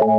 [0.00, 0.16] Welcome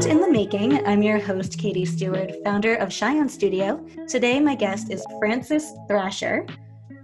[0.00, 0.84] to In the Making.
[0.84, 3.86] I'm your host, Katie Stewart, founder of Cheyenne Studio.
[4.08, 6.44] Today, my guest is Frances Thrasher,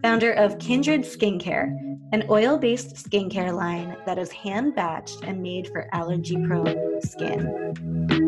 [0.03, 1.69] founder of Kindred Skincare,
[2.11, 8.26] an oil based skincare line that is hand batched and made for allergy prone skin.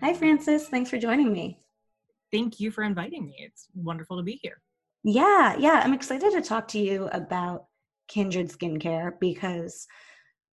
[0.00, 0.68] Hi, Frances.
[0.68, 1.62] Thanks for joining me
[2.32, 3.36] thank you for inviting me.
[3.38, 4.60] It's wonderful to be here.
[5.04, 5.82] Yeah, yeah.
[5.84, 7.66] I'm excited to talk to you about
[8.08, 9.86] Kindred Skincare because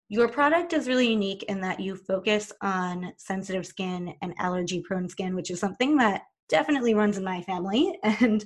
[0.09, 5.07] your product is really unique in that you focus on sensitive skin and allergy prone
[5.07, 8.43] skin, which is something that definitely runs in my family and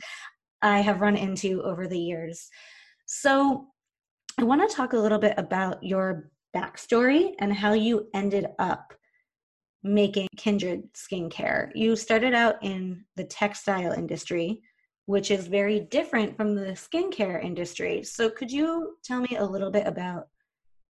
[0.62, 2.50] I have run into over the years.
[3.06, 3.68] So,
[4.38, 8.94] I want to talk a little bit about your backstory and how you ended up
[9.84, 11.72] making Kindred skincare.
[11.76, 14.62] You started out in the textile industry,
[15.06, 18.03] which is very different from the skincare industry.
[18.03, 20.28] So, could you tell me a little bit about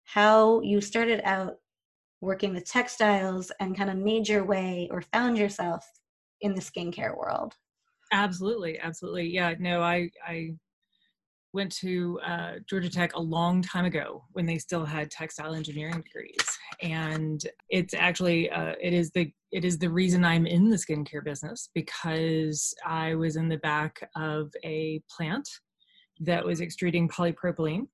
[0.03, 1.57] how you started out
[2.19, 5.89] working with textiles and kind of made your way or found yourself
[6.41, 7.55] in the skincare world?
[8.11, 9.27] Absolutely, absolutely.
[9.29, 10.53] Yeah, no, I I
[11.53, 16.01] went to uh, Georgia Tech a long time ago when they still had textile engineering
[16.01, 20.77] degrees, and it's actually uh, it is the it is the reason I'm in the
[20.77, 25.47] skincare business because I was in the back of a plant
[26.21, 27.87] that was extruding polypropylene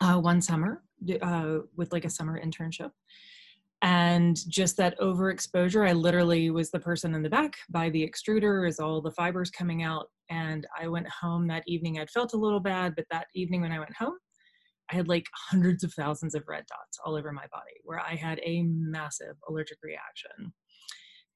[0.00, 0.82] uh, one summer
[1.22, 2.90] uh, with like a summer internship.
[3.82, 8.66] And just that overexposure, I literally was the person in the back by the extruder
[8.66, 11.98] as all the fibers coming out and I went home that evening.
[11.98, 14.16] I'd felt a little bad, but that evening when I went home,
[14.90, 18.14] I had like hundreds of thousands of red dots all over my body where I
[18.14, 20.52] had a massive allergic reaction.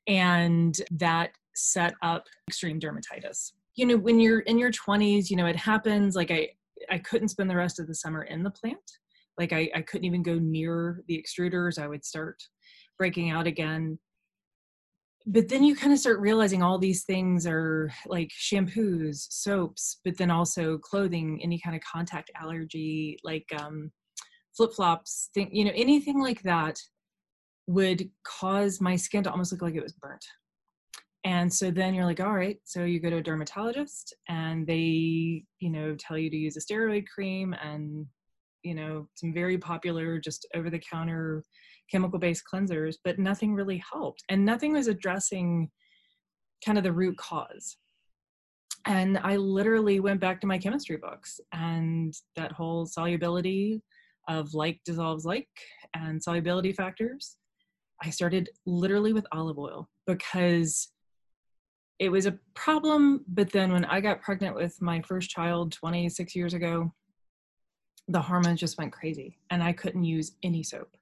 [0.07, 3.53] And that set up extreme dermatitis.
[3.75, 6.17] You know, when you're in your 20s, you know, it happens.
[6.17, 6.49] Like I,
[6.91, 8.79] I couldn't spend the rest of the summer in the plant.
[9.39, 11.79] Like I, I couldn't even go near the extruders.
[11.79, 12.43] I would start
[12.99, 13.99] breaking out again
[15.27, 20.17] but then you kind of start realizing all these things are like shampoos soaps but
[20.17, 23.91] then also clothing any kind of contact allergy like um,
[24.57, 26.79] flip-flops thing you know anything like that
[27.67, 30.25] would cause my skin to almost look like it was burnt
[31.25, 35.45] and so then you're like all right so you go to a dermatologist and they
[35.61, 38.07] you know tell you to use a steroid cream and
[38.63, 41.43] you know some very popular just over the counter
[41.91, 44.23] chemical based cleansers, but nothing really helped.
[44.29, 45.71] And nothing was addressing
[46.65, 47.77] kind of the root cause.
[48.87, 53.81] And I literally went back to my chemistry books and that whole solubility
[54.29, 55.49] of like dissolves like
[55.95, 57.37] and solubility factors.
[58.03, 60.89] I started literally with olive oil because
[62.01, 63.25] it was a problem.
[63.29, 66.93] But then when I got pregnant with my first child 26 years ago,
[68.09, 70.97] the hormones just went crazy and I couldn't use any soap.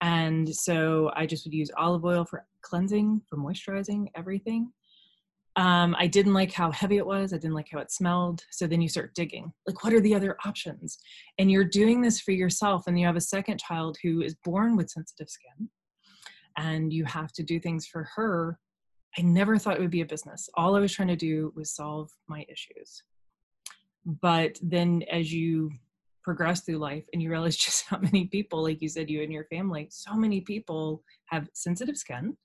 [0.00, 4.72] And so I just would use olive oil for cleansing, for moisturizing, everything.
[5.56, 7.32] Um, I didn't like how heavy it was.
[7.32, 8.42] I didn't like how it smelled.
[8.50, 9.52] So then you start digging.
[9.66, 10.98] Like, what are the other options?
[11.38, 14.76] And you're doing this for yourself, and you have a second child who is born
[14.76, 15.68] with sensitive skin,
[16.56, 18.58] and you have to do things for her.
[19.18, 20.48] I never thought it would be a business.
[20.54, 23.02] All I was trying to do was solve my issues.
[24.06, 25.70] But then as you
[26.22, 29.32] progress through life and you realize just how many people like you said you and
[29.32, 32.36] your family so many people have sensitive skin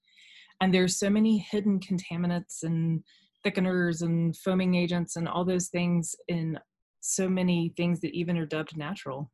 [0.61, 3.03] and there's so many hidden contaminants and
[3.45, 6.59] thickeners and foaming agents and all those things in
[7.01, 9.31] so many things that even are dubbed natural.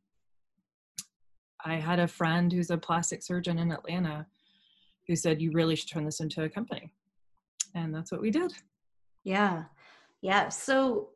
[1.64, 4.26] I had a friend who's a plastic surgeon in atlanta
[5.08, 6.90] who said you really should turn this into a company.
[7.74, 8.52] And that's what we did.
[9.24, 9.64] Yeah.
[10.20, 10.48] Yeah.
[10.50, 11.10] So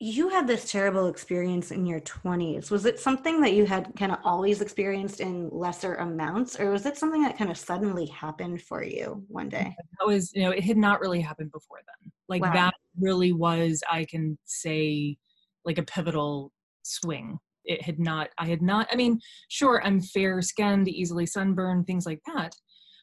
[0.00, 2.70] you had this terrible experience in your 20s.
[2.70, 6.86] Was it something that you had kind of always experienced in lesser amounts, or was
[6.86, 9.74] it something that kind of suddenly happened for you one day?
[9.98, 12.12] That was, you know, it had not really happened before then.
[12.28, 12.52] Like wow.
[12.52, 15.16] that really was, I can say,
[15.64, 16.52] like a pivotal
[16.82, 17.38] swing.
[17.64, 19.18] It had not, I had not, I mean,
[19.48, 22.54] sure, I'm fair skinned, easily sunburned, things like that,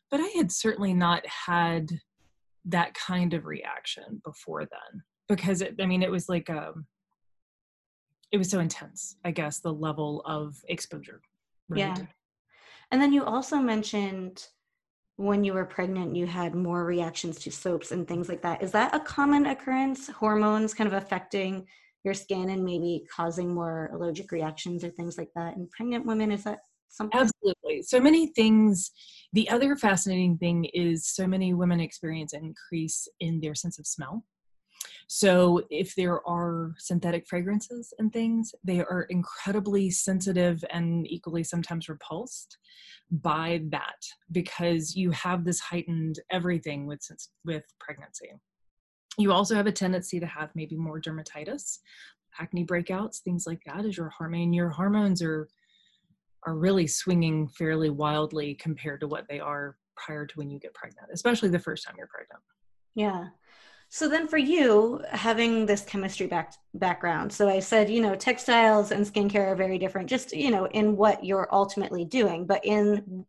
[0.10, 1.90] but I had certainly not had
[2.64, 6.86] that kind of reaction before then because it, I mean, it was like um,
[8.31, 9.16] it was so intense.
[9.24, 11.22] I guess the level of exposure.
[11.69, 11.80] Right?
[11.80, 11.98] Yeah,
[12.92, 14.48] and then you also mentioned
[15.18, 18.62] when you were pregnant, you had more reactions to soaps and things like that.
[18.62, 20.10] Is that a common occurrence?
[20.10, 21.66] Hormones kind of affecting
[22.06, 26.31] your skin and maybe causing more allergic reactions or things like that in pregnant women
[26.31, 28.92] is that something absolutely so many things
[29.33, 33.88] the other fascinating thing is so many women experience an increase in their sense of
[33.88, 34.24] smell
[35.07, 41.90] so if there are synthetic fragrances and things, they are incredibly sensitive and equally sometimes
[41.90, 42.57] repulsed
[43.12, 47.02] by that because you have this heightened everything with
[47.44, 48.31] with pregnancy.
[49.18, 51.80] You also have a tendency to have maybe more dermatitis,
[52.40, 55.48] acne breakouts, things like that as your hormone your hormones are
[56.48, 60.74] are really swinging fairly wildly compared to what they are prior to when you get
[60.74, 62.42] pregnant, especially the first time you're pregnant.
[62.96, 63.28] Yeah.
[63.95, 68.92] So then for you, having this chemistry back, background, so I said, you know, textiles
[68.92, 73.25] and skincare are very different, just, you know, in what you're ultimately doing, but in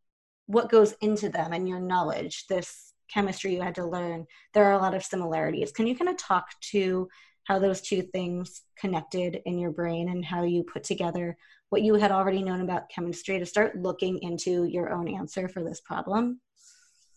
[0.46, 4.72] what goes into them and your knowledge, this chemistry you had to learn, there are
[4.72, 5.70] a lot of similarities.
[5.70, 7.08] Can you kind of talk to
[7.44, 11.36] how those two things connected in your brain and how you put together
[11.68, 15.62] what you had already known about chemistry to start looking into your own answer for
[15.62, 16.40] this problem?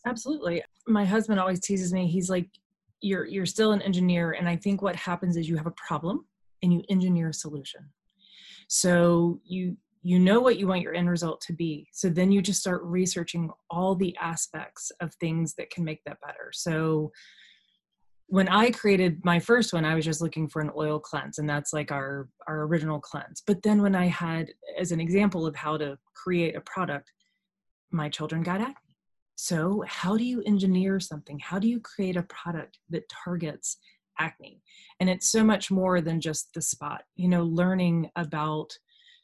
[0.05, 0.61] Absolutely.
[0.85, 2.05] My husband always teases me.
[2.05, 2.47] He's like,
[3.01, 6.25] you're you're still an engineer and i think what happens is you have a problem
[6.61, 7.81] and you engineer a solution.
[8.67, 11.85] So you you know what you want your end result to be.
[11.91, 16.21] So then you just start researching all the aspects of things that can make that
[16.25, 16.51] better.
[16.53, 17.11] So
[18.31, 21.49] when i created my first one i was just looking for an oil cleanse and
[21.49, 23.41] that's like our our original cleanse.
[23.45, 27.11] But then when i had as an example of how to create a product
[27.91, 28.88] my children got acne
[29.41, 31.39] so, how do you engineer something?
[31.39, 33.77] How do you create a product that targets
[34.19, 34.61] acne?
[34.99, 37.03] And it's so much more than just the spot.
[37.15, 38.69] You know, learning about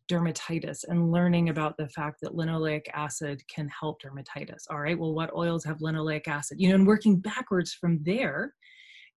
[0.10, 4.62] dermatitis and learning about the fact that linoleic acid can help dermatitis.
[4.70, 6.62] All right, well, what oils have linoleic acid?
[6.62, 8.54] You know, and working backwards from there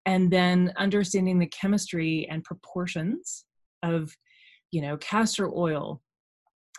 [0.04, 3.44] and then understanding the chemistry and proportions
[3.84, 4.16] of,
[4.72, 6.02] you know, castor oil.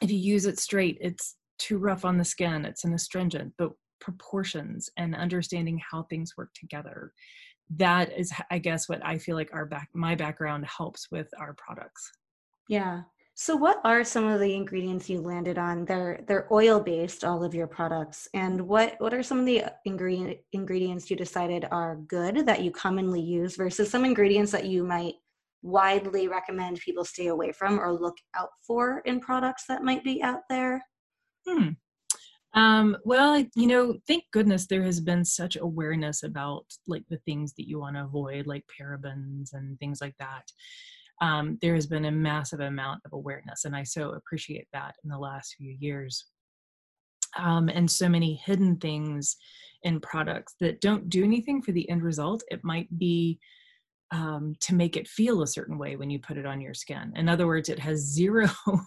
[0.01, 3.53] If you use it straight, it's too rough on the skin, it's an astringent.
[3.57, 7.13] But proportions and understanding how things work together.
[7.77, 11.53] That is i guess what i feel like our back my background helps with our
[11.53, 12.11] products.
[12.67, 13.01] Yeah.
[13.35, 17.41] So what are some of the ingredients you landed on they're they're oil based all
[17.41, 18.27] of your products?
[18.33, 22.71] And what what are some of the ingredient ingredients you decided are good that you
[22.71, 25.15] commonly use versus some ingredients that you might
[25.61, 30.21] widely recommend people stay away from or look out for in products that might be
[30.21, 30.83] out there?
[31.47, 31.69] Hmm.
[32.55, 37.53] Um, well, you know, thank goodness there has been such awareness about like the things
[37.53, 40.45] that you want to avoid, like parabens and things like that.
[41.21, 45.09] Um, there has been a massive amount of awareness, and I so appreciate that in
[45.09, 46.25] the last few years.
[47.37, 49.35] Um, and so many hidden things
[49.83, 52.41] in products that don't do anything for the end result.
[52.49, 53.39] It might be
[54.11, 57.13] um, to make it feel a certain way when you put it on your skin.
[57.15, 58.49] In other words, it has zero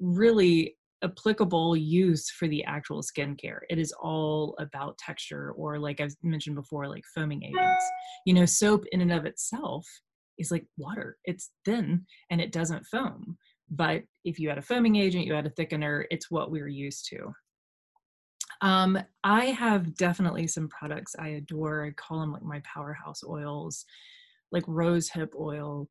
[0.00, 3.60] really applicable use for the actual skincare.
[3.70, 7.84] It is all about texture, or like I've mentioned before, like foaming agents.
[8.26, 9.86] You know, soap in and of itself
[10.38, 13.36] is like water, it's thin and it doesn't foam.
[13.70, 17.06] But if you add a foaming agent, you add a thickener, it's what we're used
[17.10, 17.32] to.
[18.60, 21.84] Um, I have definitely some products I adore.
[21.84, 23.84] I call them like my powerhouse oils,
[24.52, 25.88] like rose hip oil,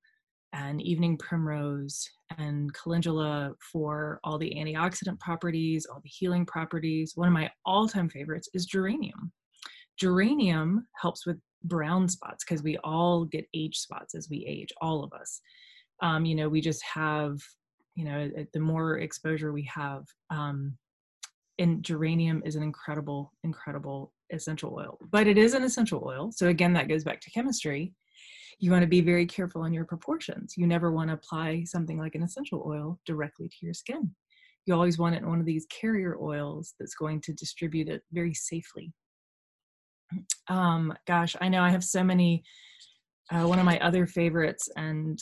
[0.54, 2.08] and evening primrose
[2.38, 7.14] and calendula for all the antioxidant properties, all the healing properties.
[7.16, 9.32] One of my all time favorites is geranium.
[9.98, 15.04] Geranium helps with brown spots because we all get age spots as we age, all
[15.04, 15.42] of us.
[16.02, 17.38] Um, you know, we just have,
[17.96, 20.04] you know, the more exposure we have.
[20.30, 20.78] Um,
[21.60, 26.32] and geranium is an incredible, incredible essential oil, but it is an essential oil.
[26.32, 27.94] So, again, that goes back to chemistry
[28.60, 30.54] you want to be very careful on your proportions.
[30.58, 34.14] You never want to apply something like an essential oil directly to your skin.
[34.66, 38.04] You always want it in one of these carrier oils that's going to distribute it
[38.12, 38.94] very safely.
[40.50, 42.44] Um, gosh, I know I have so many.
[43.32, 45.18] Uh, one of my other favorites, and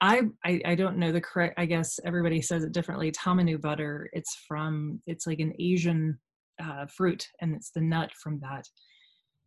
[0.00, 1.58] I, I, I don't know the correct.
[1.58, 3.10] I guess everybody says it differently.
[3.10, 4.08] Tamanu butter.
[4.12, 5.02] It's from.
[5.08, 6.16] It's like an Asian
[6.62, 8.64] uh, fruit, and it's the nut from that.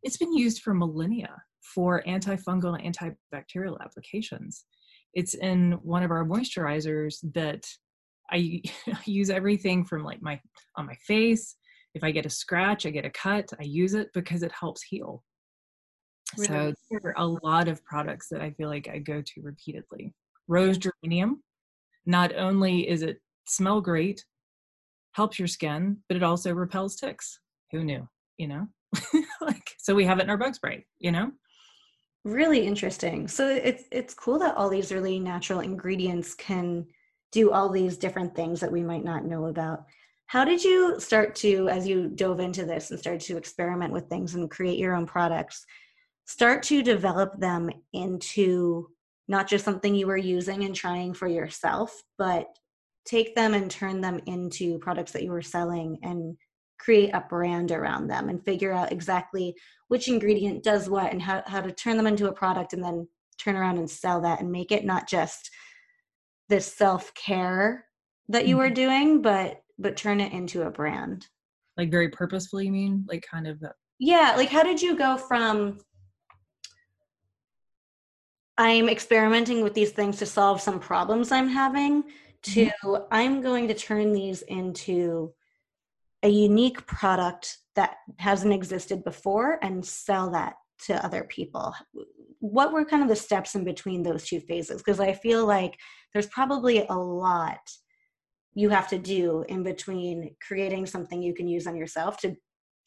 [0.04, 4.66] It's been used for millennia for antifungal and antibacterial applications.
[5.14, 7.66] It's in one of our moisturizers that
[8.32, 8.62] I
[9.06, 10.40] use everything from like my
[10.76, 11.56] on my face.
[11.96, 14.84] If I get a scratch, I get a cut, I use it because it helps
[14.84, 15.24] heal.
[16.38, 16.48] Really?
[16.48, 20.14] So there are a lot of products that I feel like I go to repeatedly.
[20.48, 21.42] Rose geranium,
[22.06, 24.24] not only is it smell great,
[25.14, 27.40] helps your skin, but it also repels ticks.
[27.72, 28.08] Who knew?
[28.38, 28.68] You know?
[29.42, 31.32] like so we have it in our bug spray, you know?
[32.28, 33.28] Really interesting.
[33.28, 36.86] So it's it's cool that all these really natural ingredients can
[37.32, 39.86] do all these different things that we might not know about.
[40.28, 44.08] How did you start to, as you dove into this and started to experiment with
[44.08, 45.66] things and create your own products,
[46.26, 48.90] start to develop them into
[49.30, 52.48] not just something you were using and trying for yourself, but
[53.06, 56.38] take them and turn them into products that you were selling and
[56.78, 59.56] create a brand around them and figure out exactly
[59.88, 63.08] which ingredient does what and how, how to turn them into a product and then
[63.38, 65.50] turn around and sell that and make it not just
[66.50, 67.86] this self-care
[68.30, 68.64] that you mm-hmm.
[68.64, 71.28] were doing but but turn it into a brand
[71.78, 73.64] like very purposefully you mean like kind of
[74.00, 75.78] yeah like how did you go from
[78.58, 82.04] i'm experimenting with these things to solve some problems i'm having
[82.42, 83.04] to mm-hmm.
[83.12, 85.32] i'm going to turn these into
[86.28, 90.56] a unique product that hasn't existed before and sell that
[90.86, 91.74] to other people.
[92.40, 94.82] What were kind of the steps in between those two phases?
[94.82, 95.74] Because i feel like
[96.12, 97.60] there's probably a lot
[98.56, 102.36] you have to do in between creating something you can use on yourself to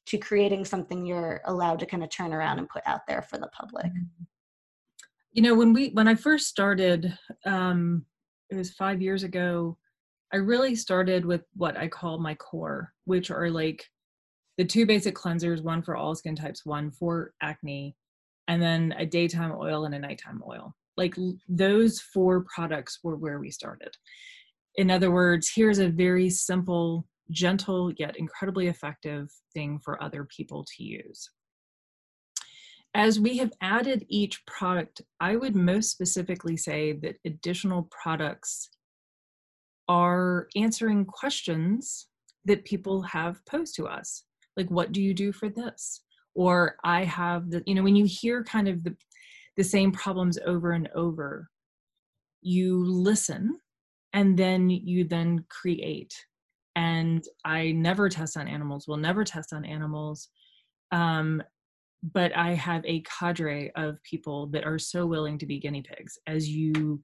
[0.06, 3.38] to creating something you're allowed to kind of turn around and put out there for
[3.38, 3.86] the public.
[3.86, 4.24] Mm-hmm.
[5.32, 7.16] you know when we when i first started
[7.46, 8.04] um
[8.50, 9.78] it was five years ago
[10.32, 13.84] i really started with what i call my core which are like
[14.58, 17.96] the two basic cleansers one for all skin types one for acne
[18.50, 20.74] and then a daytime oil and a nighttime oil.
[20.96, 21.14] Like
[21.48, 23.96] those four products were where we started.
[24.74, 30.64] In other words here's a very simple gentle yet incredibly effective thing for other people
[30.64, 31.30] to use.
[32.92, 38.68] As we have added each product, I would most specifically say that additional products
[39.90, 42.06] are answering questions
[42.44, 44.22] that people have posed to us.
[44.56, 46.02] Like, what do you do for this?
[46.36, 48.94] Or I have the, you know, when you hear kind of the,
[49.56, 51.48] the same problems over and over,
[52.40, 53.58] you listen
[54.12, 56.14] and then you then create.
[56.76, 60.28] And I never test on animals, will never test on animals.
[60.92, 61.42] Um,
[62.14, 66.16] but I have a cadre of people that are so willing to be guinea pigs
[66.28, 67.02] as you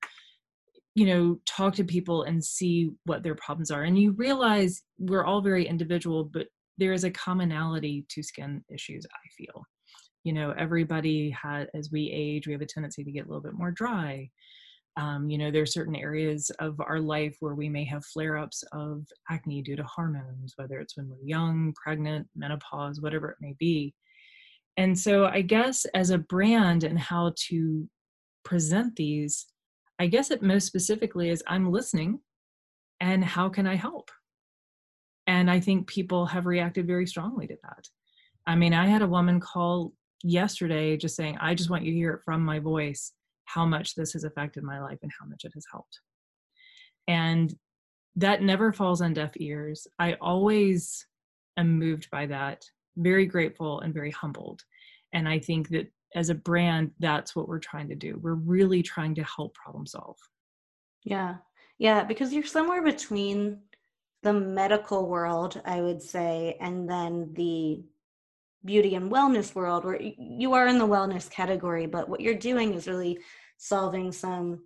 [0.97, 5.25] you know talk to people and see what their problems are and you realize we're
[5.25, 6.47] all very individual but
[6.79, 9.63] there is a commonality to skin issues i feel.
[10.25, 13.43] You know everybody had as we age we have a tendency to get a little
[13.43, 14.29] bit more dry.
[14.97, 18.65] Um, you know there are certain areas of our life where we may have flare-ups
[18.73, 23.55] of acne due to hormones whether it's when we're young pregnant menopause whatever it may
[23.59, 23.95] be.
[24.79, 27.87] And so i guess as a brand and how to
[28.45, 29.47] present these
[29.99, 32.21] i guess it most specifically is i'm listening
[33.01, 34.11] and how can i help?
[35.27, 37.89] And i think people have reacted very strongly to that.
[38.47, 41.99] I mean i had a woman call yesterday just saying i just want you to
[41.99, 43.13] hear it from my voice
[43.47, 46.01] how much this has affected my life and how much it has helped.
[47.09, 47.55] And
[48.17, 49.87] that never falls on deaf ears.
[49.99, 51.07] I always
[51.57, 52.65] am moved by that
[52.97, 54.63] very grateful and very humbled.
[55.13, 58.19] And I think that as a brand, that's what we're trying to do.
[58.21, 60.17] We're really trying to help problem solve.
[61.05, 61.37] Yeah.
[61.79, 62.05] Yeah.
[62.05, 63.59] Because you're somewhere between
[64.23, 67.85] the medical world, I would say, and then the
[68.65, 72.73] beauty and wellness world, where you are in the wellness category, but what you're doing
[72.73, 73.19] is really
[73.59, 74.63] solving some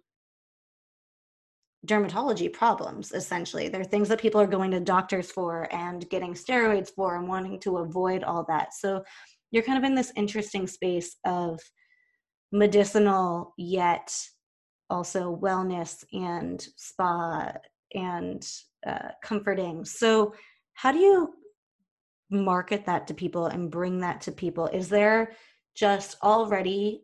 [1.86, 6.90] dermatology problems essentially they're things that people are going to doctors for and getting steroids
[6.94, 9.02] for and wanting to avoid all that so
[9.50, 11.60] you're kind of in this interesting space of
[12.52, 14.12] medicinal yet
[14.90, 17.52] also wellness and spa
[17.94, 18.46] and
[18.86, 19.84] uh, comforting.
[19.84, 20.34] So
[20.74, 21.34] how do you
[22.30, 24.66] market that to people and bring that to people?
[24.68, 25.32] Is there
[25.74, 27.02] just already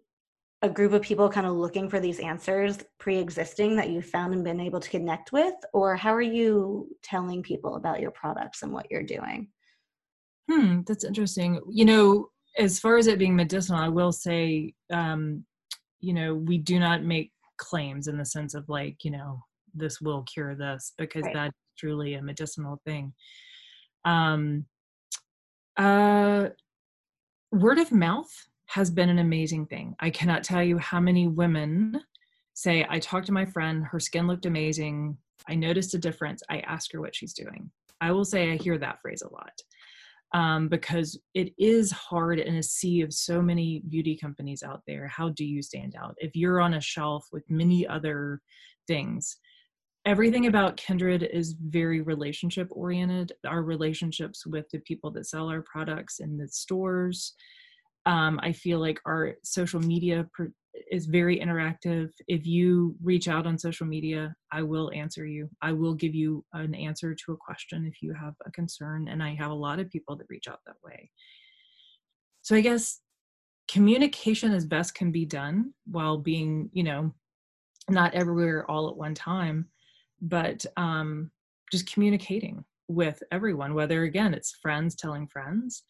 [0.62, 4.42] a group of people kind of looking for these answers pre-existing that you've found and
[4.42, 5.54] been able to connect with?
[5.72, 9.48] Or how are you telling people about your products and what you're doing?
[10.50, 11.60] Hmm that's interesting.
[11.70, 15.44] You know as far as it being medicinal i will say um
[16.00, 19.40] you know we do not make claims in the sense of like you know
[19.74, 21.34] this will cure this because right.
[21.34, 23.12] that's truly a medicinal thing
[24.04, 24.64] um
[25.76, 26.48] uh
[27.52, 28.30] word of mouth
[28.66, 29.94] has been an amazing thing.
[30.00, 32.00] I cannot tell you how many women
[32.54, 35.16] say, I talked to my friend, her skin looked amazing.
[35.48, 36.42] I noticed a difference.
[36.50, 37.70] I asked her what she's doing.
[38.00, 39.52] I will say I hear that phrase a lot
[40.38, 45.06] um, because it is hard in a sea of so many beauty companies out there.
[45.18, 46.14] How do you stand out?
[46.18, 48.40] If you're on a shelf with many other
[48.86, 49.38] things,
[50.04, 53.32] everything about Kindred is very relationship oriented.
[53.52, 57.18] Our relationships with the people that sell our products in the stores,
[58.16, 60.52] Um, I feel like our social media per-
[60.90, 62.10] is very interactive.
[62.28, 65.48] If you reach out on social media, I will answer you.
[65.62, 69.08] I will give you an answer to a question if you have a concern.
[69.08, 71.10] And I have a lot of people that reach out that way.
[72.42, 73.00] So I guess
[73.68, 77.12] communication as best can be done while being, you know,
[77.88, 79.68] not everywhere all at one time,
[80.20, 81.30] but um,
[81.72, 85.82] just communicating with everyone, whether again it's friends telling friends,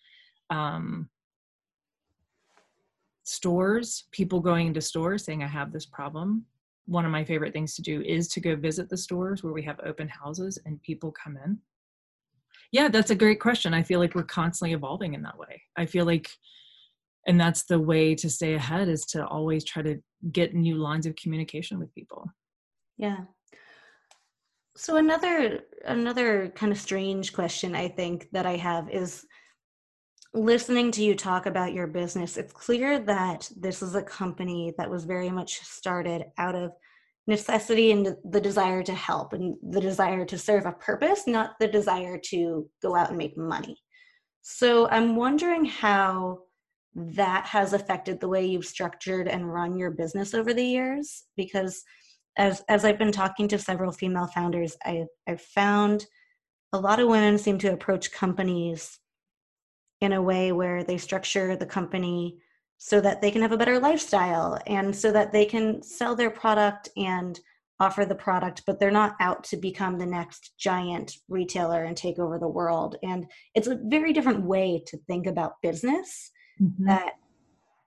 [0.51, 1.09] um,
[3.27, 6.45] stores, people going into stores saying, I have this problem.
[6.87, 9.65] One of my favorite things to do is to go visit the stores where we
[9.65, 11.59] have open houses and people come in.
[12.71, 13.75] Yeah, that's a great question.
[13.75, 15.61] I feel like we're constantly evolving in that way.
[15.77, 16.29] I feel like,
[17.27, 19.97] and that's the way to stay ahead is to always try to
[20.31, 22.27] get new lines of communication with people.
[22.97, 23.19] Yeah.
[24.77, 29.25] So another another kind of strange question I think that I have is
[30.37, 34.91] listening to you talk about your business, it's clear that this is a company that
[34.91, 36.73] was very much started out of
[37.27, 41.67] necessity and the desire to help and the desire to serve a purpose, not the
[41.67, 43.77] desire to go out and make money.
[44.43, 46.41] So I'm wondering how
[46.95, 51.83] that has affected the way you've structured and run your business over the years because
[52.39, 56.07] as as I've been talking to several female founders, I I've found
[56.73, 58.99] a lot of women seem to approach companies
[60.01, 62.39] in a way where they structure the company
[62.79, 66.31] so that they can have a better lifestyle and so that they can sell their
[66.31, 67.41] product and
[67.79, 72.19] offer the product but they're not out to become the next giant retailer and take
[72.19, 76.87] over the world and it's a very different way to think about business mm-hmm.
[76.87, 77.15] that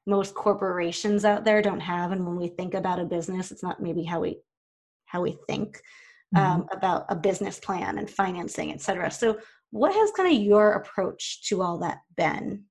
[0.06, 3.82] most corporations out there don't have and when we think about a business it's not
[3.82, 4.40] maybe how we
[5.06, 5.82] how we think
[6.36, 6.38] mm-hmm.
[6.38, 9.40] um, about a business plan and financing etc so
[9.72, 12.66] what has kind of your approach to all that been?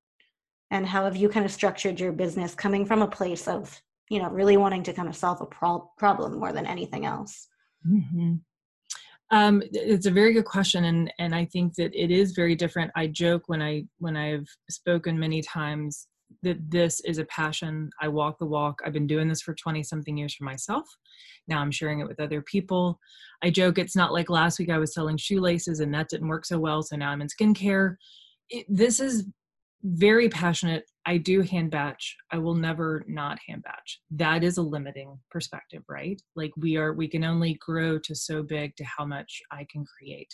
[0.71, 4.19] And how have you kind of structured your business coming from a place of you
[4.19, 7.47] know really wanting to kind of solve a pro- problem more than anything else?
[7.87, 8.35] Mm-hmm.
[9.31, 12.91] um, it's a very good question and and i think that it is very different.
[12.95, 16.07] I joke when i when i've spoken many times
[16.43, 17.89] that this is a passion.
[18.01, 18.81] I walk the walk.
[18.85, 20.87] I've been doing this for 20 something years for myself.
[21.47, 22.99] Now i'm sharing it with other people.
[23.43, 26.45] I joke it's not like last week i was selling shoelaces and that didn't work
[26.45, 27.95] so well so now i'm in skincare.
[28.49, 29.27] It, this is
[29.83, 30.83] very passionate.
[31.05, 32.15] I do hand batch.
[32.31, 34.01] I will never not hand batch.
[34.11, 36.21] That is a limiting perspective right?
[36.35, 39.85] Like we are we can only grow to so big to how much i can
[39.85, 40.33] create.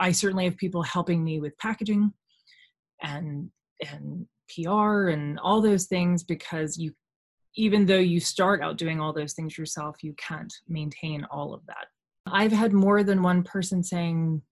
[0.00, 2.12] I certainly have people helping me with packaging
[3.02, 3.50] and
[3.90, 6.92] and pr and all those things because you
[7.56, 11.64] even though you start out doing all those things yourself, you can't maintain all of
[11.66, 11.86] that.
[12.26, 14.42] I've had more than one person saying,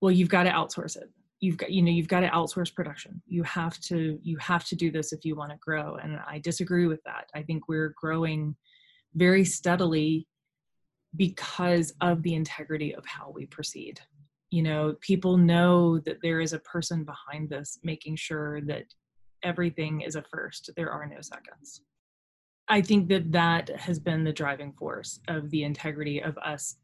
[0.00, 1.10] well, you've got to outsource it.
[1.40, 3.20] You've got, you know, you've got to outsource production.
[3.26, 5.96] You have to, you have to do this if you want to grow.
[5.96, 7.30] And I disagree with that.
[7.34, 8.54] I think we're growing
[9.14, 10.28] very steadily
[11.16, 14.00] because of the integrity of how we proceed.
[14.54, 18.84] You know, people know that there is a person behind this making sure that
[19.42, 20.70] everything is a first.
[20.76, 21.80] There are no seconds.
[22.68, 26.76] I think that that has been the driving force of the integrity of us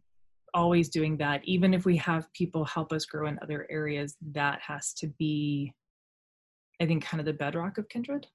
[0.52, 1.44] always doing that.
[1.44, 5.72] Even if we have people help us grow in other areas, that has to be,
[6.82, 8.26] I think, kind of the bedrock of Kindred.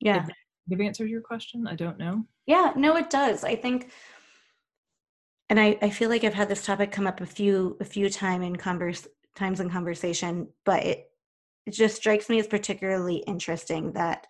[0.00, 0.26] Yeah.
[0.70, 1.66] Have answered your question?
[1.66, 2.24] I don't know.
[2.46, 3.44] Yeah, no, it does.
[3.44, 3.90] I think,
[5.50, 8.08] and I, I feel like I've had this topic come up a few a few
[8.08, 11.10] time in converse times in conversation, but it
[11.66, 14.28] it just strikes me as particularly interesting that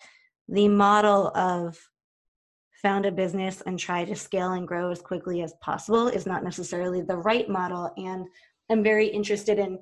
[0.48, 1.78] the model of
[2.82, 6.42] found a business and try to scale and grow as quickly as possible is not
[6.42, 7.92] necessarily the right model.
[7.98, 8.26] And
[8.70, 9.78] I'm very interested in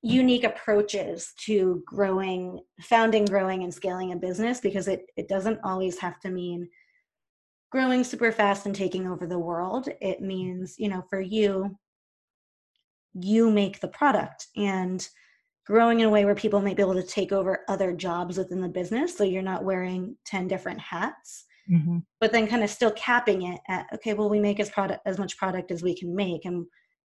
[0.00, 5.98] unique approaches to growing, founding, growing, and scaling a business because it, it doesn't always
[5.98, 6.68] have to mean
[7.74, 9.88] growing super fast and taking over the world.
[10.00, 11.76] It means, you know, for you,
[13.14, 15.04] you make the product and
[15.66, 18.60] growing in a way where people might be able to take over other jobs within
[18.60, 21.98] the business so you're not wearing 10 different hats mm-hmm.
[22.20, 25.16] but then kind of still capping it at okay well we make as product as
[25.16, 26.66] much product as we can make and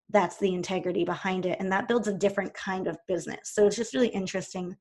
[0.09, 3.75] that's the integrity behind it and that builds a different kind of business so it's
[3.75, 4.75] just really interesting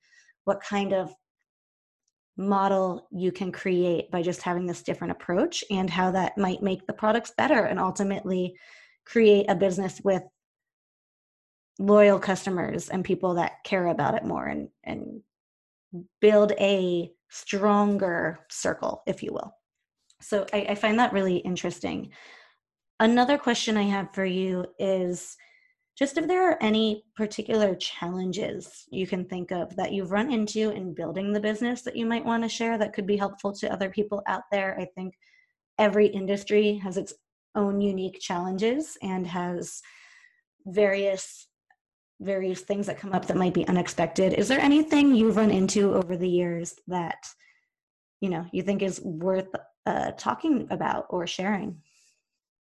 [0.45, 1.13] what kind of
[2.37, 6.87] model you can create by just having this different approach and how that might make
[6.87, 8.55] the products better and ultimately
[9.05, 10.23] create a business with
[11.79, 15.21] loyal customers and people that care about it more and and
[16.21, 19.53] build a stronger circle if you will.
[20.21, 22.11] So I, I, find that really interesting.
[22.99, 25.37] Another question i have for you is
[25.97, 30.71] just if there are any particular challenges you can think of that you've run into
[30.71, 33.73] in building the business that you might want to share that could be helpful to
[33.73, 34.79] other people out there.
[34.79, 35.15] I think
[35.79, 37.15] every industry has its
[37.55, 39.81] own unique challenges and has
[40.67, 41.49] various
[42.21, 44.33] various things that come up that might be unexpected.
[44.33, 47.27] Is there anything you've run into over the years that
[48.21, 49.49] you know you think is worth
[49.87, 51.81] uh, talking about or sharing?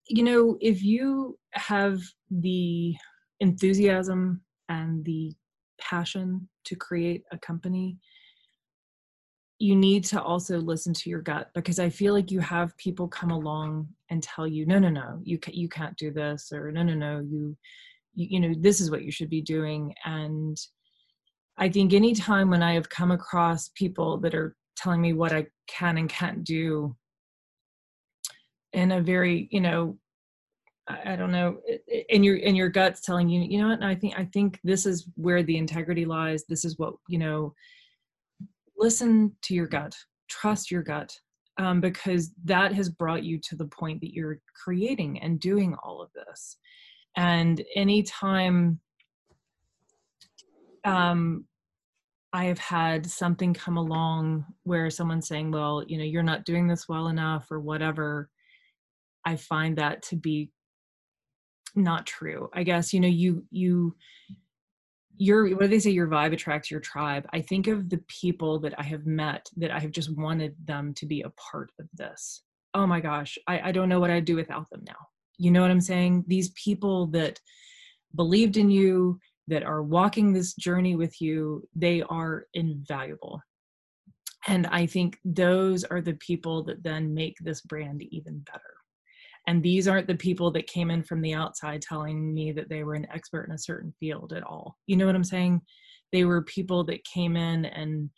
[0.09, 2.95] You know, if you have the
[3.41, 5.33] enthusiasm and the
[5.81, 7.99] passion to create a company,
[9.59, 13.07] you need to also listen to your gut because I feel like you have people
[13.09, 16.73] come along and tell you, no, no, no, you ca- you can't do this, or
[16.73, 17.57] no, no, no, you,
[18.15, 19.95] you, you know, this is what you should be doing.
[20.05, 20.57] And
[21.57, 25.33] I think any time when I have come across people that are telling me what
[25.33, 26.97] I can and can't do
[28.73, 29.97] in a very, you know,
[30.87, 31.61] I don't know,
[32.11, 33.83] in your in your guts telling you, you know what?
[33.83, 36.45] I think I think this is where the integrity lies.
[36.47, 37.55] This is what you know.
[38.77, 39.95] Listen to your gut.
[40.29, 41.11] Trust your gut,
[41.59, 46.03] um, because that has brought you to the point that you're creating and doing all
[46.03, 46.59] of this.
[47.17, 48.81] And anytime
[50.85, 51.47] um,
[52.33, 56.67] I have had something come along where someone's saying, well, you know, you're not doing
[56.67, 58.29] this well enough or whatever,
[59.25, 60.51] I find that to be
[61.75, 63.95] not true i guess you know you you
[65.17, 67.27] your what do they say your vibe attracts your tribe.
[67.33, 70.95] I think of the people that i have met that i have just wanted them
[70.95, 72.43] to be a part of this.
[72.75, 75.09] Oh my gosh i, I don't know what i'd do without them now.
[75.39, 76.25] You know what i'm saying?
[76.27, 77.41] These people that
[78.15, 83.41] believed in you that are walking this journey with you they are invaluable.
[84.47, 88.75] And i think those are the people that then make this brand even better
[89.47, 92.83] and these aren't the people that came in from the outside telling me that they
[92.83, 94.77] were an expert in a certain field at all.
[94.87, 95.61] You know what i'm saying?
[96.13, 98.11] They were people that came in and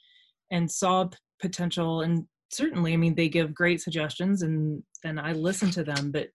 [0.51, 1.09] and saw
[1.41, 2.03] potential.
[2.03, 6.29] And certainly i mean they give great suggestions and and i listen to them but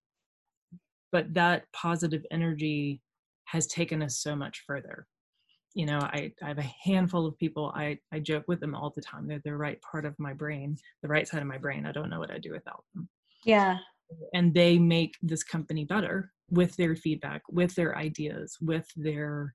[1.13, 3.01] but that positive energy
[3.45, 5.08] has taken us so much further.
[5.73, 8.91] You know I, I have a handful of people I, I joke with them all
[8.93, 9.25] the time.
[9.25, 11.86] They're the right part of my brain the right side of my brain.
[11.86, 13.08] I don't know what i'd do without them.
[13.45, 13.77] Yeah
[14.34, 19.54] and they make this company better with their feedback with their ideas with their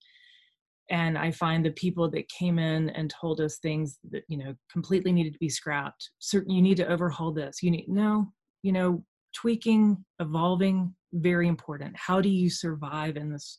[0.90, 4.54] and i find the people that came in and told us things that you know
[4.70, 6.10] completely needed to be scrapped.
[6.18, 7.62] Certain you need to overhaul this.
[7.62, 11.96] You need no you know tweaking evolving very important.
[11.96, 13.58] How do you survive in this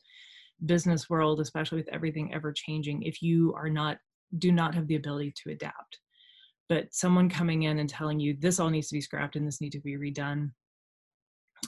[0.66, 3.98] business world especially with everything ever changing if you are not
[4.40, 6.00] do not have the ability to adapt?
[6.70, 9.62] But someone coming in and telling you this all needs to be scrapped and this
[9.62, 10.52] needs to be redone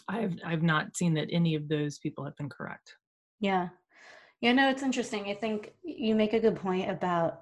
[0.08, 2.96] I've I've not seen that any of those people have been correct.
[3.40, 3.70] Yeah.
[4.42, 5.26] Yeah, no, it's interesting.
[5.26, 7.42] I think you make a good point about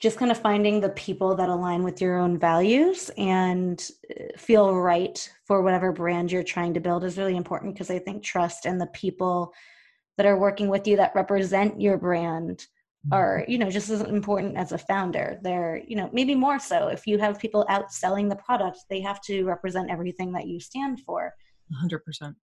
[0.00, 4.74] just kind of finding the people that align with your own values and uh, feel
[4.74, 8.66] right for whatever brand you're trying to build is really important because I think trust
[8.66, 9.52] and the people
[10.16, 12.66] that are working with you that represent your brand
[13.12, 15.38] are you know just as important as a founder.
[15.42, 19.00] They're you know maybe more so if you have people out selling the product they
[19.00, 21.32] have to represent everything that you stand for.
[21.82, 22.34] 100%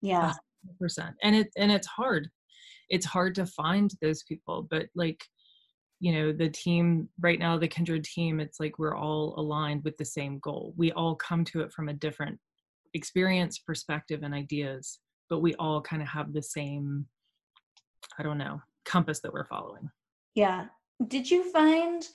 [0.00, 0.34] yeah.
[0.82, 2.28] 100% and it and it's hard.
[2.88, 5.22] It's hard to find those people but like
[6.00, 9.96] you know the team right now the kindred team it's like we're all aligned with
[9.98, 10.74] the same goal.
[10.76, 12.38] We all come to it from a different
[12.94, 17.06] experience perspective and ideas but we all kind of have the same
[18.18, 19.90] i don't know compass that we're following
[20.38, 20.66] yeah.
[21.08, 22.06] Did you find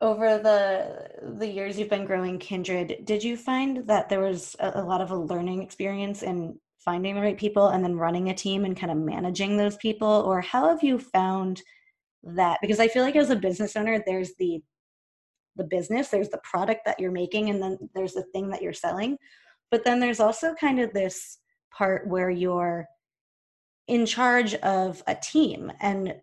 [0.00, 4.72] over the the years you've been growing Kindred, did you find that there was a,
[4.74, 8.34] a lot of a learning experience in finding the right people and then running a
[8.34, 10.08] team and kind of managing those people?
[10.26, 11.62] Or how have you found
[12.24, 12.58] that?
[12.60, 14.60] Because i feel like as a business owner there's the
[15.54, 18.72] the business there's the product that you're making and then there's the thing that you're
[18.72, 19.16] selling.
[19.70, 21.38] But then there's also kind of this
[21.72, 22.86] part where you're
[23.86, 26.14] in charge of a team and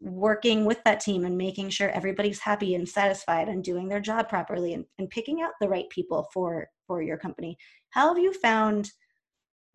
[0.00, 4.28] working with that team and making sure everybody's happy and satisfied and doing their job
[4.28, 7.56] properly and, and picking out the right people for for your company.
[7.90, 8.90] How have you found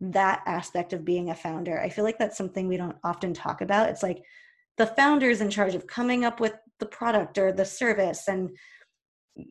[0.00, 1.80] that aspect of being a founder?
[1.80, 3.88] I feel like that's something we don't often talk about.
[3.88, 4.22] It's like
[4.76, 8.50] the founder is in charge of coming up with the product or the service and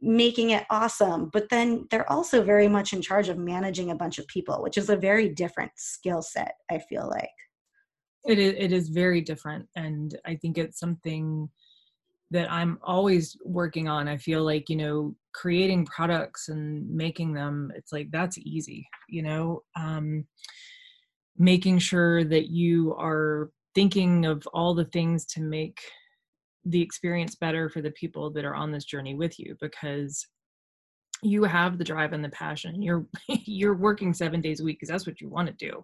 [0.02, 4.18] making it awesome but then they're also very much in charge of managing a bunch
[4.18, 7.30] of people which is a very different skill set i feel like
[8.26, 11.50] it is, it is very different and i think it's something
[12.32, 14.08] that i'm always working on.
[14.08, 19.22] I feel like you know creating products and making them it's like that's easy you
[19.22, 19.64] know?
[19.76, 20.26] Um
[21.38, 25.80] making sure that you are thinking of all the things to make
[26.66, 30.28] the experience better for the people that are on this journey with you because
[31.22, 32.82] you have the drive and the passion.
[32.82, 35.84] You're you're working 7 days a week because that's what you want to do.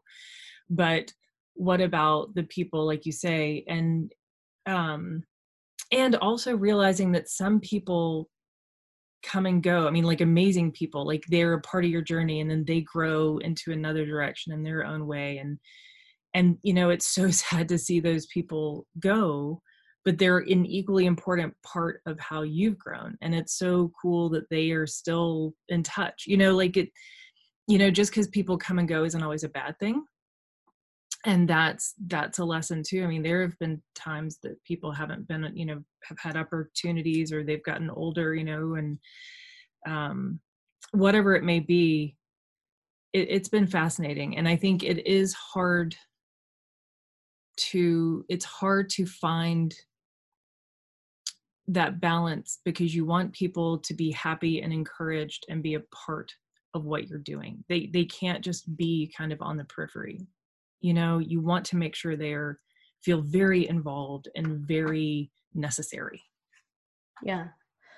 [0.70, 1.12] But
[1.60, 4.14] what about the people like you say and
[4.66, 5.22] um
[5.92, 8.30] and also realizing that some people
[9.24, 12.40] come and go i mean like amazing people like they're a part of your journey
[12.40, 15.58] and then they grow into another direction in their own way and
[16.34, 19.62] and you know it's so sad to see those people go
[20.06, 24.50] but they're an equally important part of how you've grown and it's so cool that
[24.50, 26.88] they are still in touch you know like it
[27.68, 30.06] you know just because people come and go isn't always a bad thing
[31.26, 33.04] and that's that's a lesson too.
[33.04, 37.32] I mean there have been times that people haven't been you know have had opportunities
[37.32, 38.98] or they've gotten older you know and
[39.88, 40.40] um
[40.92, 42.16] whatever it may be
[43.14, 45.96] it, it's been fascinating and i think it is hard
[47.58, 49.76] to it's hard to find
[51.68, 56.32] that balance because you want people to be happy and encouraged and be a part
[56.74, 57.64] of what you're doing.
[57.70, 60.28] They they can't just be kind of on the periphery
[60.82, 62.60] you know you want to make sure they're
[63.02, 66.22] feel very involved and very necessary.
[67.24, 67.48] Yeah.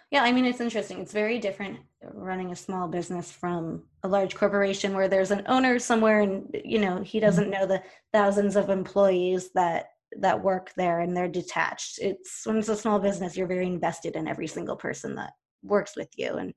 [0.10, 1.00] Yeah i mean it's interesting.
[1.00, 1.80] It's very different
[2.14, 6.80] running a small business from a large corporation where there's an owner somewhere and you
[6.80, 7.26] know he mm-hmm.
[7.28, 9.88] doesn't know the thousands of employees that
[10.20, 12.00] that work there and they're detached.
[12.00, 15.96] It's when it's a small business you're very invested in every single person that works
[15.96, 16.54] with you and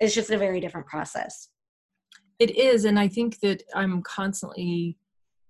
[0.00, 1.48] it's just a very different process.
[2.38, 4.96] It is and i think that i'm constantly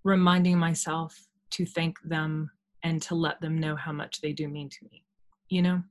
[0.08, 1.16] reminding myself
[1.50, 2.50] to thank them
[2.84, 5.04] and to let them know how much they do mean to me
[5.48, 5.82] you know?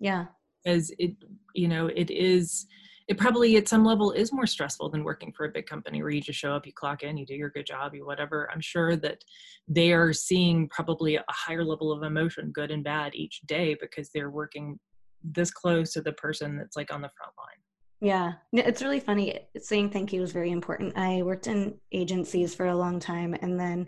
[0.00, 0.26] Yeah.
[0.64, 1.12] As it
[1.54, 2.66] you know it is
[3.08, 6.12] it probably at some level is more stressful than working for a big company where
[6.12, 8.48] you just show up you clock in you do your good job you whatever.
[8.52, 9.24] I'm sure that
[9.66, 14.10] they are seeing probably a higher level of emotion good and bad each day because
[14.14, 14.78] they're working
[15.24, 17.62] this close to the person that's like on the front line
[18.02, 19.38] yeah, it's really funny.
[19.56, 20.98] Saying thank you is very important.
[20.98, 23.86] I worked in agencies for a long time and then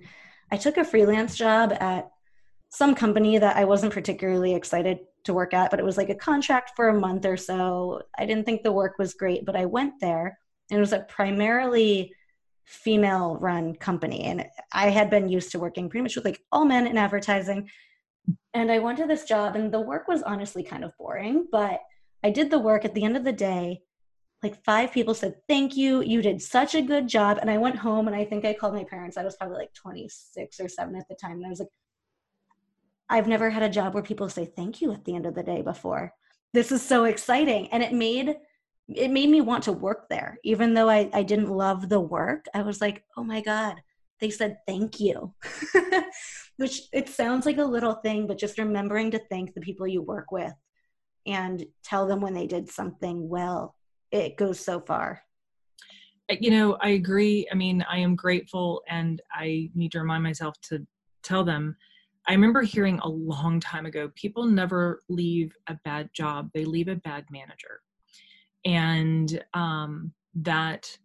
[0.52, 2.12] I took a freelance job at
[2.68, 6.14] some company that I wasn't particularly excited to work at, but it was like a
[6.14, 8.02] contract for a month or so.
[8.16, 10.38] I didn't think the work was great, but I went there
[10.70, 12.12] and it was a primarily
[12.62, 14.26] female run company.
[14.26, 17.68] And I had been used to working pretty much with like all men in advertising.
[18.52, 21.80] And I went to this job and the work was honestly kind of boring, but
[22.22, 23.80] I did the work at the end of the day
[24.44, 26.02] like five people said thank you.
[26.02, 27.38] You did such a good job.
[27.40, 29.16] And i went home and i think i called my parents.
[29.16, 31.68] I was probably like 26 or 7 at the time and i was like
[33.08, 35.42] i've never had a job where people say thank you at the end of the
[35.42, 36.12] day before.
[36.52, 38.36] This is so exciting and it made
[38.88, 40.38] it made me want to work there.
[40.44, 43.80] Even though i, I didn't love the work i was like oh my god
[44.20, 45.34] they said thank you.
[46.56, 50.02] Which it sounds like a little thing but just remembering to thank the people you
[50.02, 50.52] work with
[51.26, 53.74] and tell them when they did something well
[54.14, 55.22] it goes so far.
[56.30, 57.46] You know i agree.
[57.52, 60.86] I mean i am grateful and i need to remind myself to
[61.22, 61.76] tell them.
[62.26, 66.88] I remember hearing a long time ago people never leave a bad job they leave
[66.88, 67.80] a bad manager.
[68.64, 70.96] And um, that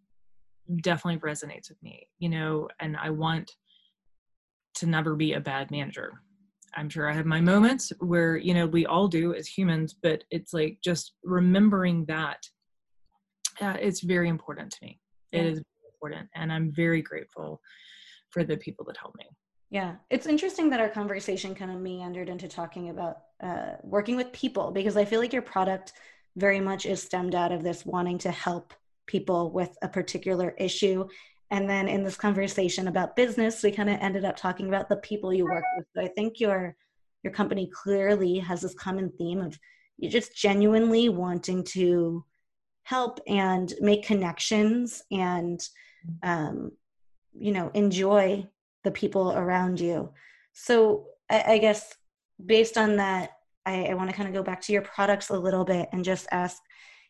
[0.81, 3.51] definitely resonates with me you know and i want
[4.75, 6.21] to never be a bad manager.
[6.75, 10.23] I'm sure i have my moments where you know we all do as humans but
[10.29, 12.47] it's like just remembering that
[13.61, 14.99] uh, it's very important to me.
[15.31, 15.41] Yeah.
[15.41, 15.61] It is
[15.93, 17.61] important, and I'm very grateful
[18.31, 19.25] for the people that help me.
[19.71, 24.31] Yeah, it's interesting that our conversation kind of meandered into talking about uh, working with
[24.31, 25.93] people because I feel like your product
[26.35, 28.73] very much is stemmed out of this wanting to help
[29.05, 31.07] people with a particular issue.
[31.51, 34.97] And then in this conversation about business, we kind of ended up talking about the
[34.97, 35.85] people you work with.
[35.95, 36.75] So I think your
[37.23, 39.59] your company clearly has this common theme of
[39.97, 42.23] you just genuinely wanting to
[42.83, 45.61] help and make connections and
[46.23, 46.71] um,
[47.37, 48.47] you know enjoy
[48.83, 50.11] the people around you.
[50.53, 51.93] So i, I guess
[52.43, 53.31] based on that
[53.65, 56.03] i, I want to kind of go back to your products a little bit and
[56.03, 56.57] just ask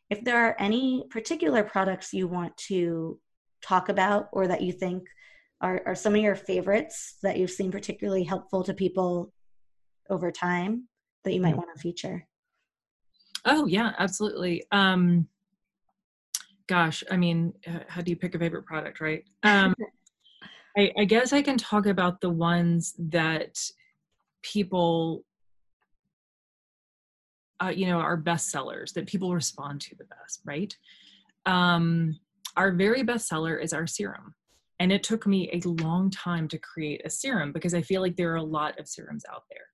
[0.09, 3.19] if there are any particular products you want to
[3.61, 5.03] talk about or that you think
[5.61, 9.33] are, are some of your favorites that you've seen particularly helpful to people
[10.09, 10.87] over time
[11.23, 11.57] that you might mm.
[11.57, 12.25] want to feature
[13.45, 14.65] oh yeah absolutely.
[14.71, 15.27] Um
[16.69, 17.51] gosh, I mean,
[17.87, 19.23] how do you pick a favorite product, right?
[19.43, 19.75] Um,
[20.77, 23.59] I, I guess I can talk about the ones that
[24.43, 25.25] people
[27.61, 30.73] uh, you know our best sellers that people respond to the best right
[31.45, 32.17] um,
[32.55, 34.33] our very best seller is our serum
[34.79, 38.15] And it took me a long time to create a serum because I feel like
[38.15, 39.67] there are a lot of serums out there.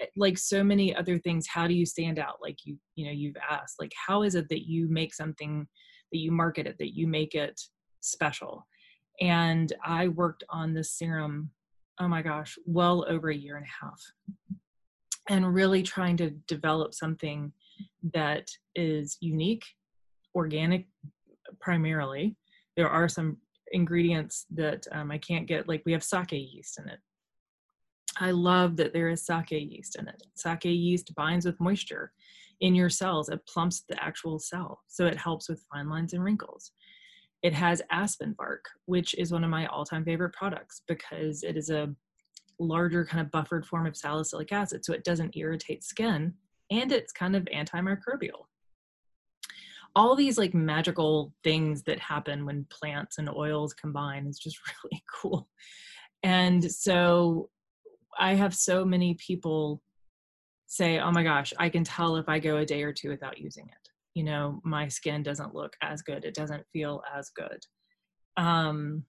[0.00, 2.38] Eh, like so many other things, how do you stand out?
[2.40, 5.66] Like you, you know, you've asked, like, how is it that you make something
[6.16, 7.60] that you market it, that you make it
[8.00, 8.66] special?
[9.20, 11.50] And I worked on this serum,
[12.00, 14.00] oh my gosh, well over a year and a half.
[15.28, 17.52] And really trying to develop something
[18.14, 19.64] that is unique,
[20.34, 20.86] organic
[21.60, 22.36] primarily.
[22.76, 23.38] There are some
[23.72, 27.00] ingredients that um, I can't get, like we have sake yeast in it.
[28.18, 30.22] I love that there is sake yeast in it.
[30.34, 32.12] Sake yeast binds with moisture
[32.60, 36.24] in your cells, it plumps the actual cell, so it helps with fine lines and
[36.24, 36.72] wrinkles.
[37.42, 41.56] It has aspen bark, which is one of my all time favorite products because it
[41.56, 41.94] is a
[42.58, 46.34] larger kind of buffered form of salicylic acid, so it doesn't irritate skin
[46.70, 48.46] and it's kind of antimicrobial
[49.96, 55.02] all these like magical things that happen when plants and oils combine is just really
[55.10, 55.48] cool.
[56.22, 57.48] And so
[58.18, 59.82] I have so many people
[60.66, 63.38] say, oh my gosh, I can tell if I go a day or two without
[63.38, 63.88] using it.
[64.14, 67.64] You know, my skin doesn't look as good, it doesn't feel as good.
[68.36, 69.04] Um,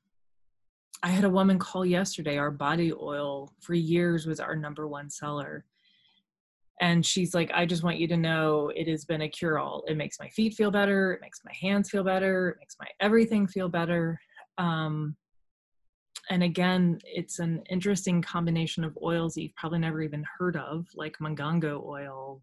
[1.04, 2.38] I had a woman call yesterday.
[2.38, 5.66] Our body oil for years was our number one seller
[6.80, 9.84] and she's like i just want you to know it has been a cure all
[9.88, 12.88] it makes my feet feel better it makes my hands feel better it makes my
[13.00, 14.20] everything feel better
[14.58, 15.16] um,
[16.30, 20.86] and again it's an interesting combination of oils that you've probably never even heard of
[20.96, 22.42] like mongongo oil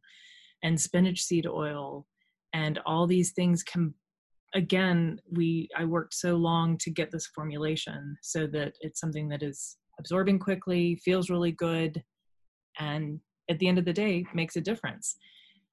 [0.62, 2.06] and spinach seed oil
[2.52, 3.94] and all these things can
[4.54, 9.42] again we i worked so long to get this formulation so that it's something that
[9.42, 12.02] is absorbing quickly feels really good
[12.78, 15.16] and at the end of the day makes a difference.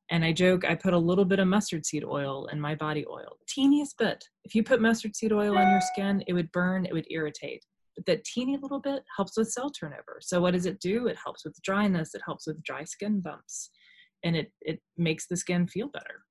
[0.10, 3.06] And I joke, I put a little bit of mustard seed oil in my body
[3.10, 4.24] oil, teeniest bit.
[4.44, 7.64] If you put mustard seed oil on your skin, it would burn, it would irritate.
[7.96, 10.20] But that teeny little bit helps with cell turnover.
[10.22, 11.08] So what does it do?
[11.08, 13.70] It helps with dryness, it helps with dry skin bumps,
[14.24, 16.24] and it it makes the skin feel better.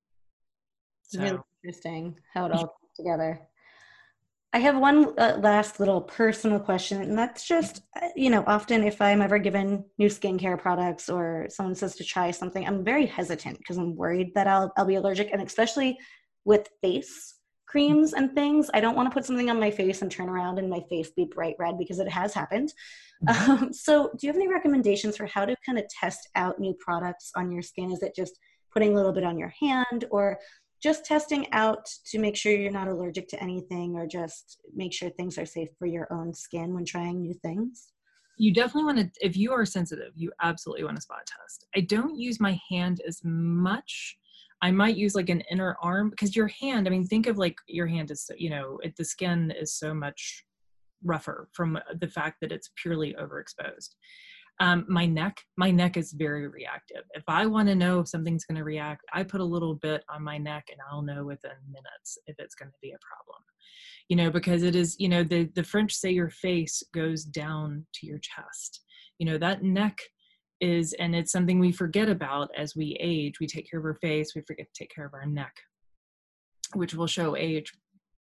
[1.03, 1.21] So.
[1.21, 3.41] Really interesting how it all comes together.
[4.53, 8.83] I have one uh, last little personal question, and that's just, uh, you know, often
[8.83, 13.05] if I'm ever given new skincare products or someone says to try something, I'm very
[13.05, 15.97] hesitant because I'm worried that I'll, I'll be allergic, and especially
[16.43, 17.35] with face
[17.71, 20.59] creams and things, I don't want to put something on my face and turn around
[20.59, 22.73] and my face be bright red because it has happened.
[23.25, 23.51] Mm-hmm.
[23.51, 26.75] Um, so, do you have any recommendations for how to kind of test out new
[26.79, 27.91] products on your skin?
[27.91, 28.37] Is it just
[28.73, 30.39] putting a little bit on your hand, or
[30.81, 35.09] just testing out to make sure you're not allergic to anything or just make sure
[35.09, 37.91] things are safe for your own skin when trying new things?
[38.37, 41.67] You definitely want to, if you are sensitive, you absolutely want to spot test.
[41.75, 44.17] I don't use my hand as much.
[44.61, 47.55] I might use like an inner arm because your hand, I mean, think of like
[47.67, 50.43] your hand is, you know, it, the skin is so much
[51.03, 53.89] rougher from the fact that it's purely overexposed.
[54.59, 57.01] Um, my neck, my neck is very reactive.
[57.15, 60.03] If I want to know if something's going to react, I put a little bit
[60.07, 63.41] on my neck and I'll know within minutes if it's going to be a problem.
[64.09, 67.87] You know, because it is, you know, the, the French say your face goes down
[67.95, 68.81] to your chest.
[69.17, 69.99] You know, that neck
[70.61, 73.39] is, and it's something we forget about as we age.
[73.39, 75.55] We take care of our face, we forget to take care of our neck,
[76.73, 77.73] which will show age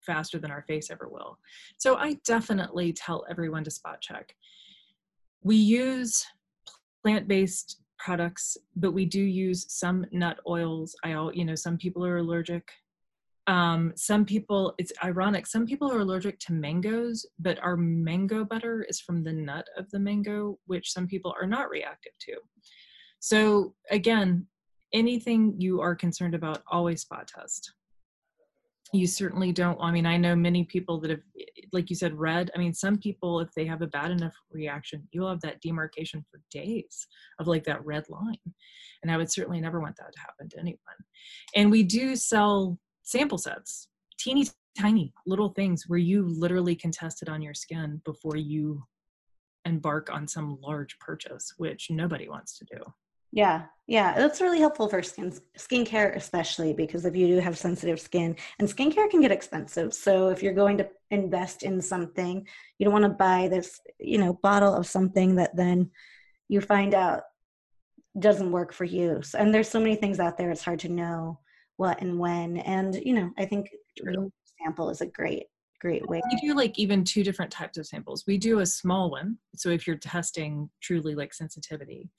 [0.01, 1.38] faster than our face ever will.
[1.79, 4.35] So I definitely tell everyone to spot check
[5.43, 6.25] we use
[7.03, 12.05] plant-based products but we do use some nut oils i all you know some people
[12.05, 12.69] are allergic
[13.49, 18.85] um, some people it's ironic some people are allergic to mangoes but our mango butter
[18.89, 22.35] is from the nut of the mango which some people are not reactive to.
[23.19, 24.47] So again
[24.93, 27.73] anything you are concerned about always spot test.
[28.93, 31.21] You certainly don't i mean i know many people that have
[31.73, 35.07] like you said red i mean some people if they have a bad enough reaction
[35.11, 37.07] you'll have that demarcation for days
[37.39, 38.37] of like that red line.
[39.03, 40.99] And i would certainly never want that to happen to anyone.
[41.55, 44.47] And we do sell sample sets teeny
[44.79, 48.83] tiny little things where you literally can test it on your skin before you
[49.64, 52.83] embark on some large purchase which nobody wants to do
[53.31, 58.00] yeah, yeah, that's really helpful for skin skincare, especially because if you do have sensitive
[58.00, 59.92] skin, and skincare can get expensive.
[59.92, 62.46] So if you're going to invest in something,
[62.79, 65.90] you don't want to buy this, you know, bottle of something that then
[66.48, 67.25] you find out
[68.19, 69.21] doesn't work for you.
[69.37, 71.40] And there's so many things out there; it's hard to know
[71.79, 72.58] what and when.
[72.58, 73.70] And you know, I think
[74.62, 75.46] sample is a great
[75.81, 76.20] great way.
[76.29, 78.24] We do like even two different types of samples.
[78.26, 82.10] We do a small one, so if you're testing truly like sensitivity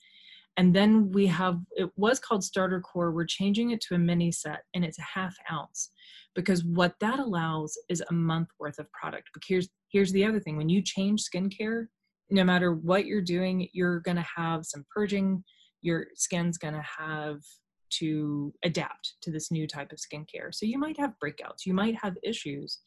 [0.56, 3.12] And then we have, it was called Starter Core.
[3.12, 5.90] We're changing it to a mini set and it's a half ounce
[6.34, 9.30] because what that allows is a month worth of product.
[9.32, 11.86] But here's, here's the other thing when you change skincare,
[12.30, 15.44] no matter what you're doing, you're going to have some purging,
[15.82, 17.38] your skin's going to have
[17.98, 20.52] to adapt to this new type of skincare.
[20.52, 22.78] So you might have breakouts, you might have issues,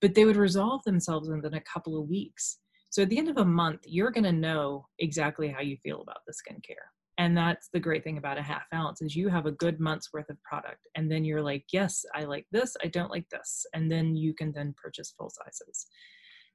[0.00, 2.58] but they would resolve themselves within a couple of weeks.
[2.90, 6.02] So at the end of a month, you're going to know exactly how you feel
[6.02, 6.88] about the skincare.
[7.18, 10.10] And that's the great thing about a half ounce is you have a good month's
[10.12, 10.88] worth of product.
[10.94, 12.74] And then you're like, yes, I like this.
[12.82, 13.66] I don't like this.
[13.74, 15.86] And then you can then purchase full sizes.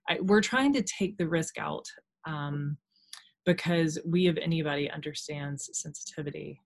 [0.09, 1.85] I, we're trying to take the risk out
[2.27, 2.77] um,
[3.45, 6.59] because we, if anybody, understands sensitivity.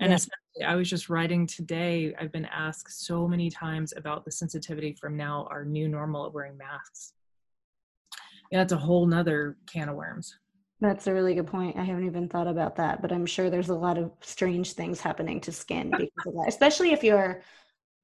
[0.00, 0.16] And yeah.
[0.16, 4.92] especially, I was just writing today, I've been asked so many times about the sensitivity
[4.92, 7.12] from now our new normal of wearing masks.
[8.50, 10.38] Yeah, that's a whole nother can of worms.
[10.80, 11.76] That's a really good point.
[11.76, 15.00] I haven't even thought about that, but I'm sure there's a lot of strange things
[15.00, 17.42] happening to skin because of that, especially if you're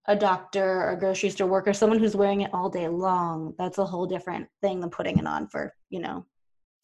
[0.07, 3.55] a doctor or a grocery store worker, someone who's wearing it all day long.
[3.59, 6.25] That's a whole different thing than putting it on for, you know,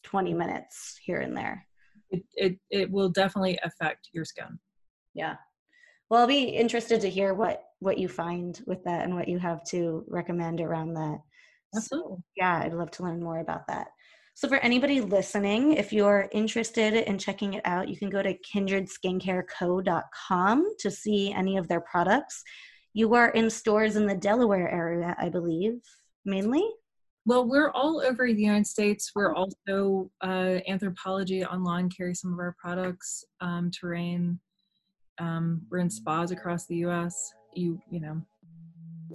[0.02, 1.66] 20 minutes here and there.
[2.10, 4.58] It, it, it will definitely affect your skin.
[5.16, 5.36] Yeah.
[6.08, 9.38] Well, I'll be interested to hear what what you find with that and what you
[9.38, 11.18] have to recommend around that.
[11.74, 12.16] Absolutely.
[12.16, 13.88] So, yeah, I'd love to learn more about that.
[14.34, 18.38] So, for anybody listening, if you're interested in checking it out, you can go to
[18.38, 22.42] kindredskincareco.com to see any of their products.
[22.92, 25.80] You are in stores in the Delaware area, I believe,
[26.24, 26.64] mainly.
[27.26, 29.10] Well, we're all over the United States.
[29.14, 33.24] We're also uh, Anthropologie online carry some of our products.
[33.40, 34.40] Um, Terrain.
[35.18, 37.32] Um, we're in spas across the U.S.
[37.54, 38.20] You you know,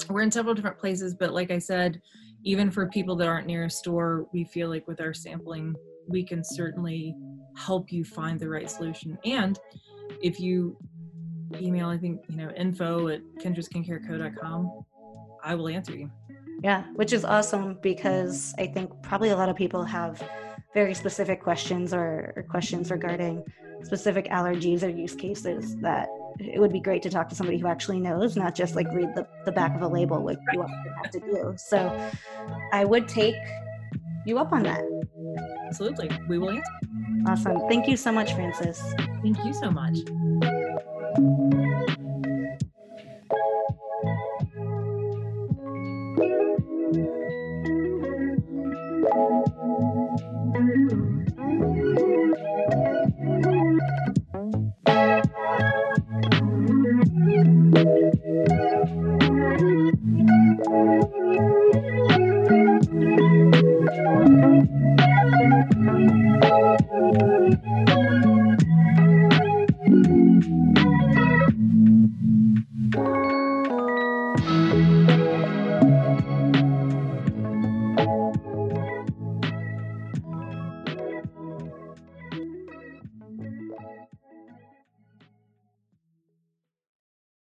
[0.10, 1.14] we're in several different places.
[1.14, 2.02] But like I said,
[2.44, 5.76] even for people that aren't near a store, we feel like with our sampling,
[6.08, 7.16] we can certainly
[7.56, 9.18] help you find the right solution.
[9.26, 9.60] And
[10.22, 10.78] if you
[11.56, 14.84] email, I think, you know, info at kindredskincareco.com,
[15.44, 16.10] I will answer you.
[16.64, 20.22] Yeah, which is awesome because I think probably a lot of people have
[20.74, 23.44] very specific questions or, or questions regarding
[23.84, 26.08] specific allergies or use cases that
[26.40, 29.10] it would be great to talk to somebody who actually knows, not just like read
[29.16, 30.66] the, the back of a label, like you
[31.02, 31.54] have to do.
[31.58, 32.12] So
[32.72, 33.36] I would take
[34.26, 34.84] you up on that.
[35.68, 36.10] Absolutely.
[36.28, 36.72] We will answer.
[37.28, 37.68] Awesome.
[37.68, 38.82] Thank you so much, Francis.
[39.22, 39.98] Thank you so much.